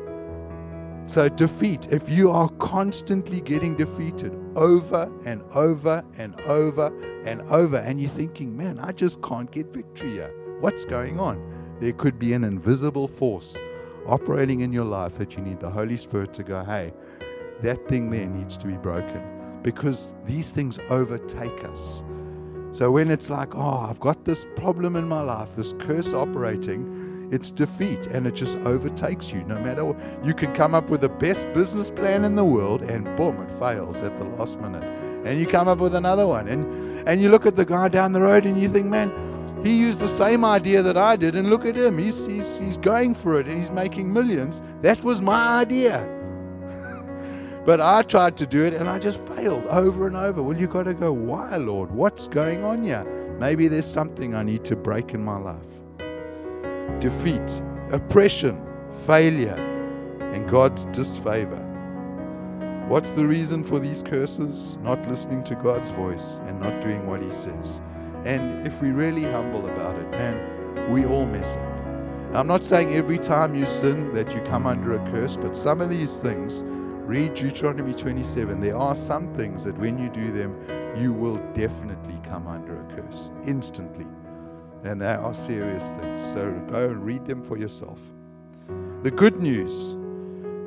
[1.11, 7.79] So, defeat, if you are constantly getting defeated over and over and over and over,
[7.79, 10.33] and you're thinking, man, I just can't get victory here.
[10.61, 11.77] What's going on?
[11.81, 13.59] There could be an invisible force
[14.07, 16.93] operating in your life that you need the Holy Spirit to go, hey,
[17.61, 22.05] that thing there needs to be broken because these things overtake us.
[22.71, 27.00] So when it's like, oh, I've got this problem in my life, this curse operating,
[27.31, 29.43] it's defeat and it just overtakes you.
[29.45, 32.83] No matter what, you can come up with the best business plan in the world
[32.83, 34.85] and boom, it fails at the last minute.
[35.25, 36.49] And you come up with another one.
[36.49, 39.11] And and you look at the guy down the road and you think, man,
[39.63, 41.99] he used the same idea that I did, and look at him.
[41.99, 44.63] He's, he's, he's going for it and he's making millions.
[44.81, 46.09] That was my idea.
[47.67, 50.43] But I tried to do it and I just failed over and over.
[50.43, 51.91] Well, you've got to go, why, Lord?
[51.91, 53.05] What's going on here?
[53.39, 55.80] Maybe there's something I need to break in my life.
[57.01, 58.65] Defeat, oppression,
[59.07, 59.57] failure,
[60.35, 61.67] and God's disfavor.
[62.89, 64.77] What's the reason for these curses?
[64.83, 67.81] Not listening to God's voice and not doing what He says.
[68.25, 72.37] And if we're really humble about it, man, we all mess up.
[72.37, 75.81] I'm not saying every time you sin that you come under a curse, but some
[75.81, 76.65] of these things
[77.11, 78.61] Read Deuteronomy 27.
[78.61, 80.55] There are some things that when you do them,
[80.97, 84.07] you will definitely come under a curse instantly.
[84.85, 86.23] And they are serious things.
[86.23, 88.01] So go and read them for yourself.
[89.03, 89.97] The good news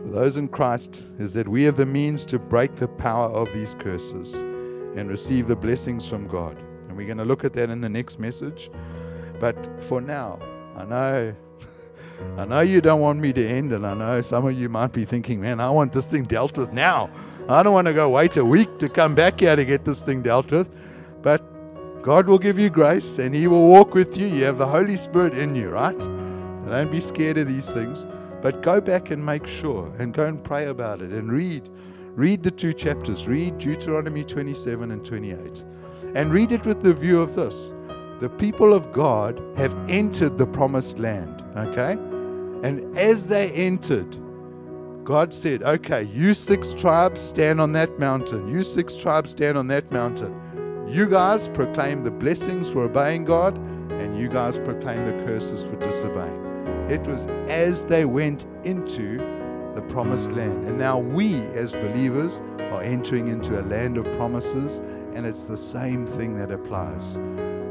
[0.03, 3.51] for those in Christ is that we have the means to break the power of
[3.53, 4.35] these curses
[4.95, 6.57] and receive the blessings from God.
[6.87, 8.69] And we're going to look at that in the next message.
[9.39, 10.39] But for now,
[10.77, 11.35] I know
[12.37, 14.93] I know you don't want me to end, and I know some of you might
[14.93, 17.09] be thinking, man, I want this thing dealt with now.
[17.49, 20.01] I don't want to go wait a week to come back here to get this
[20.01, 20.69] thing dealt with.
[21.21, 21.52] But
[22.03, 24.27] God will give you grace and He will walk with you.
[24.27, 25.97] You have the Holy Spirit in you, right?
[25.99, 28.05] Don't be scared of these things.
[28.41, 31.69] But go back and make sure and go and pray about it and read.
[32.15, 33.25] Read the two chapters.
[33.25, 35.63] Read Deuteronomy 27 and 28.
[36.13, 37.73] And read it with the view of this
[38.19, 41.93] the people of God have entered the promised land, okay?
[42.63, 44.17] And as they entered,
[45.03, 48.47] God said, Okay, you six tribes stand on that mountain.
[48.47, 50.33] You six tribes stand on that mountain.
[50.93, 53.57] You guys proclaim the blessings for obeying God,
[53.93, 56.87] and you guys proclaim the curses for disobeying.
[56.87, 59.17] It was as they went into
[59.73, 60.67] the promised land.
[60.67, 64.81] And now we, as believers, are entering into a land of promises,
[65.15, 67.17] and it's the same thing that applies.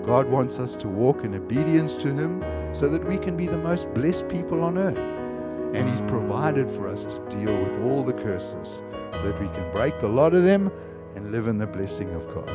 [0.02, 2.42] God wants us to walk in obedience to Him
[2.74, 5.76] so that we can be the most blessed people on earth.
[5.76, 9.70] And He's provided for us to deal with all the curses so that we can
[9.70, 10.72] break the lot of them
[11.14, 12.48] and live in the blessing of God.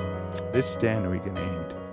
[0.53, 1.86] Let's stand and we can end.